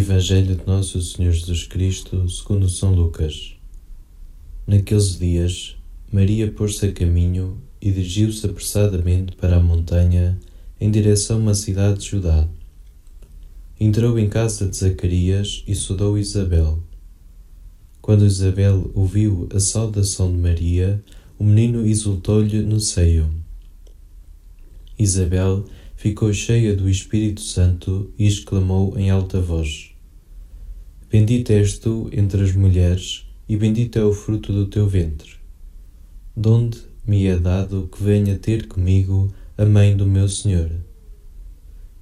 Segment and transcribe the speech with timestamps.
[0.00, 3.54] Evangelho de Nosso Senhor Jesus Cristo, segundo São Lucas.
[4.66, 5.76] Naqueles dias,
[6.10, 10.40] Maria pôs-se a caminho e dirigiu-se apressadamente para a montanha
[10.80, 12.48] em direção a uma cidade de Judá.
[13.78, 16.82] Entrou em casa de Zacarias e saudou Isabel.
[18.00, 21.04] Quando Isabel ouviu a saudação de Maria,
[21.38, 23.30] o menino exultou-lhe no seio.
[24.98, 29.89] Isabel ficou cheia do Espírito Santo e exclamou em alta voz:
[31.12, 35.30] Bendita és tu entre as mulheres, e bendito é o fruto do teu ventre.
[36.36, 39.28] Donde me é dado que venha ter comigo
[39.58, 40.70] a mãe do meu Senhor.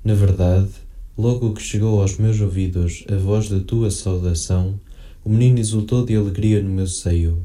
[0.04, 0.68] Na verdade,
[1.16, 4.78] logo que chegou aos meus ouvidos a voz da tua saudação,
[5.24, 7.42] o menino exultou de alegria no meu seio.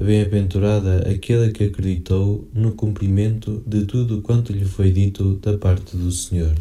[0.00, 6.12] Bem-aventurada aquela que acreditou no cumprimento de tudo quanto lhe foi dito da parte do
[6.12, 6.54] Senhor.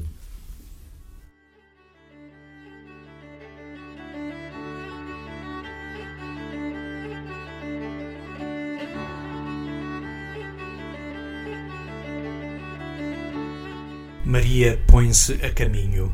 [14.52, 16.14] Maria põe-se a caminho.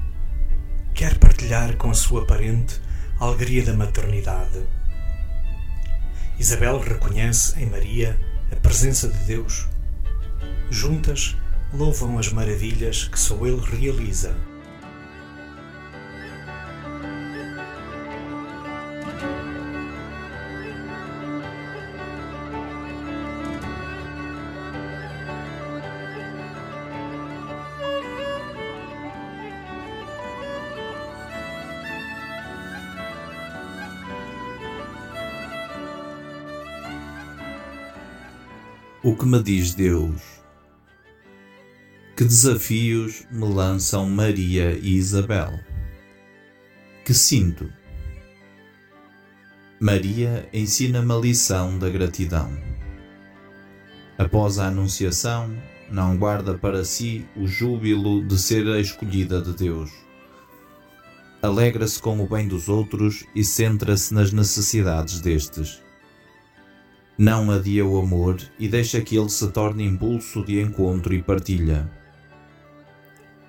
[0.93, 2.79] Quer partilhar com sua parente
[3.19, 4.63] a alegria da maternidade
[6.37, 8.15] Isabel reconhece em Maria
[8.51, 9.67] a presença de Deus.
[10.69, 11.35] Juntas
[11.73, 14.35] louvam as maravilhas que só Ele realiza.
[39.17, 40.21] Que me diz Deus?
[42.15, 45.59] Que desafios me lançam Maria e Isabel?
[47.03, 47.67] Que sinto?
[49.79, 52.51] Maria ensina-me a lição da gratidão.
[54.19, 55.55] Após a Anunciação,
[55.89, 59.91] não guarda para si o júbilo de ser a escolhida de Deus.
[61.41, 65.86] Alegra-se com o bem dos outros e centra-se nas necessidades destes
[67.17, 71.89] não adia o amor e deixa que ele se torne impulso de encontro e partilha.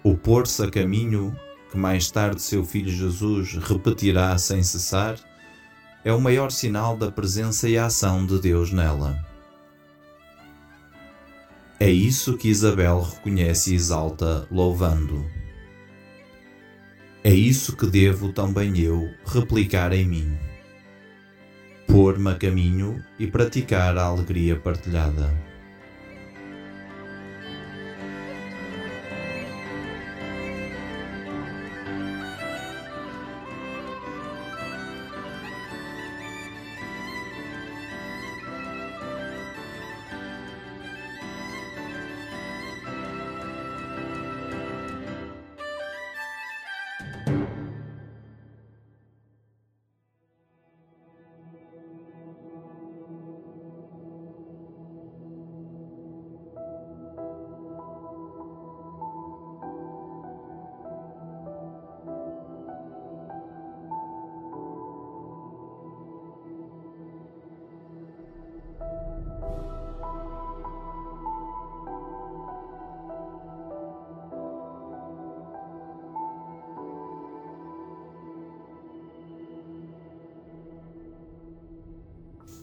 [0.02, 1.36] O pôr-se a caminho,
[1.70, 5.16] que mais tarde seu filho Jesus repetirá sem cessar,
[6.02, 9.22] é o maior sinal da presença e ação de Deus nela.
[11.78, 15.26] É isso que Isabel reconhece e exalta, louvando.
[17.22, 20.47] É isso que devo também eu replicar em mim
[21.88, 25.47] pôr-me a caminho e praticar a alegria partilhada.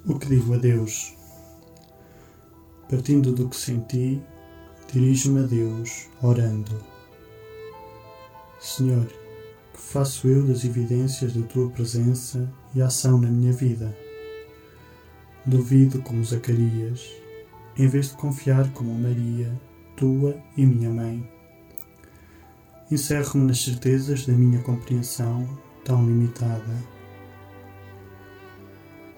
[0.08, 1.16] O que digo a Deus?
[2.88, 4.22] Partindo do que senti,
[4.94, 6.80] dirijo-me a Deus, orando.
[8.60, 13.98] Senhor, que faço eu das evidências da tua presença e ação na minha vida?
[15.44, 17.04] Duvido como Zacarias,
[17.76, 19.60] em vez de confiar como Maria,
[19.98, 21.28] tua e minha mãe.
[22.92, 25.50] Encerro-me nas certezas da minha compreensão
[25.84, 26.95] tão limitada.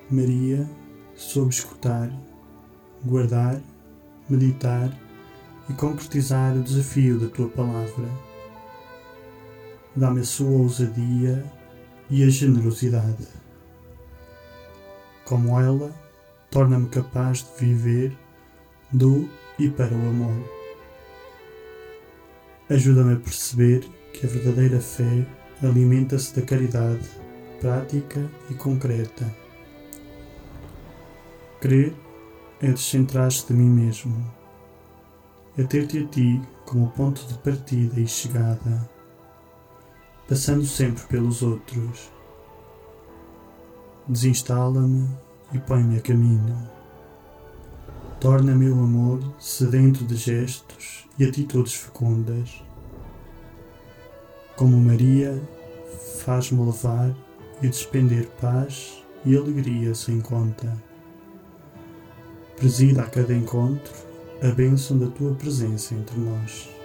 [0.09, 0.69] Maria
[1.15, 2.09] soube escutar,
[3.03, 3.59] guardar,
[4.29, 4.89] meditar
[5.69, 8.07] e concretizar o desafio da tua palavra.
[9.93, 11.43] Dá-me a sua ousadia
[12.09, 13.27] e a generosidade.
[15.25, 15.93] Como ela,
[16.49, 18.17] torna-me capaz de viver
[18.91, 19.29] do
[19.59, 20.57] e para o amor.
[22.69, 23.81] Ajuda-me a perceber
[24.13, 25.27] que a verdadeira fé
[25.61, 27.09] alimenta-se da caridade
[27.59, 29.46] prática e concreta.
[31.59, 31.95] Crer
[32.61, 34.31] é descentrar-se de mim mesmo,
[35.57, 38.87] é ter-te a ti como ponto de partida e chegada,
[40.29, 42.11] passando sempre pelos outros.
[44.07, 45.09] Desinstala-me
[45.51, 46.69] e põe-me a caminho.
[48.19, 52.63] Torna meu amor sedento de gestos e atitudes fecundas.
[54.55, 55.41] Como Maria,
[56.23, 57.15] faz-me levar
[57.63, 60.86] e despender paz e alegria sem conta.
[62.57, 63.93] Presida a cada encontro
[64.41, 66.76] a bênção da tua presença entre nós.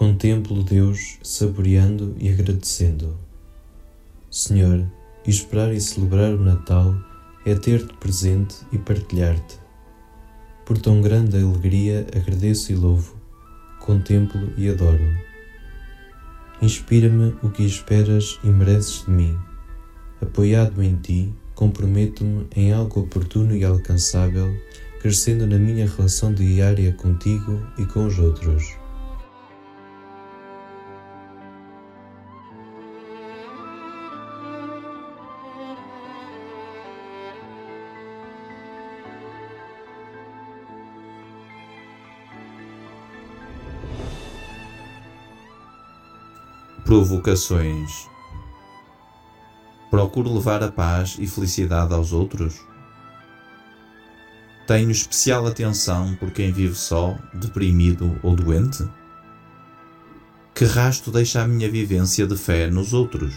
[0.00, 3.18] Contemplo Deus saboreando e agradecendo.
[4.30, 4.90] Senhor,
[5.26, 6.94] esperar e celebrar o Natal
[7.44, 9.58] é ter-te presente e partilhar-te.
[10.64, 13.14] Por tão grande alegria agradeço e louvo,
[13.78, 15.04] contemplo e adoro.
[16.62, 19.38] Inspira-me o que esperas e mereces de mim.
[20.22, 24.50] Apoiado em ti, comprometo-me em algo oportuno e alcançável,
[25.02, 28.79] crescendo na minha relação diária contigo e com os outros.
[46.90, 48.08] Provocações.
[49.88, 52.66] Procuro levar a paz e felicidade aos outros.
[54.66, 58.84] Tenho especial atenção por quem vive só, deprimido ou doente?
[60.52, 63.34] Que rasto deixa a minha vivência de fé nos outros?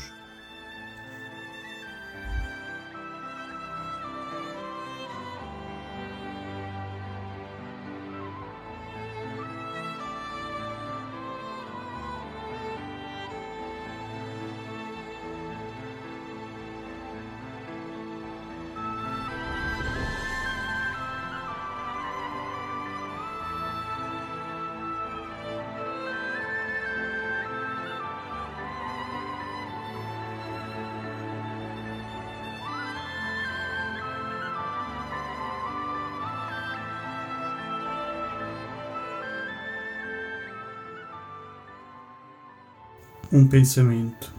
[43.33, 44.31] Um pensamento.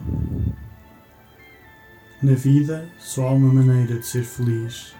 [2.23, 4.95] Na vida só há uma maneira de ser feliz: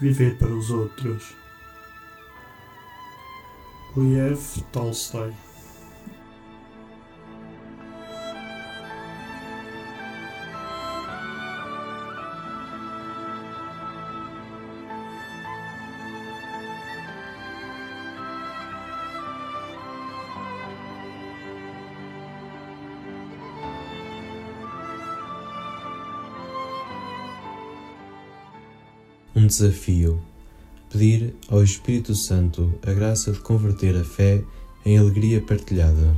[0.00, 1.34] viver para os outros.
[3.96, 4.40] Liev
[4.70, 5.34] Tolstói
[29.40, 30.20] Um desafio.
[30.90, 34.44] Pedir ao Espírito Santo a graça de converter a fé
[34.84, 36.14] em alegria partilhada.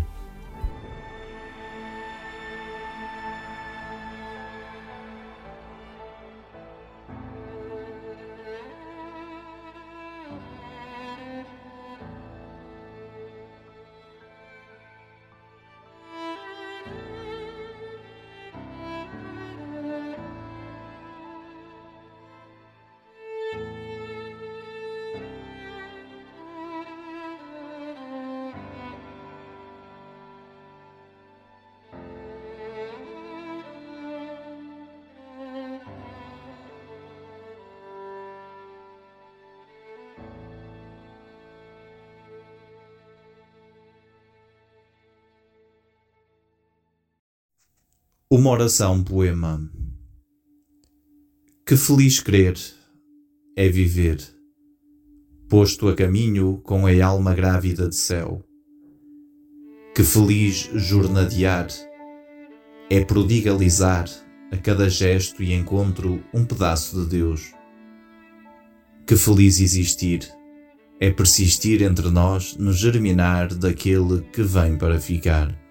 [48.35, 49.71] Uma oração poema.
[51.67, 52.57] Que feliz crer
[53.55, 54.27] é viver,
[55.51, 58.43] posto a caminho com a alma grávida de céu.
[59.95, 61.69] Que feliz jornadear
[62.89, 64.09] é prodigalizar
[64.51, 67.53] a cada gesto e encontro um pedaço de Deus.
[69.07, 70.27] Que feliz existir
[70.99, 75.62] é persistir entre nós no germinar daquele que vem para ficar.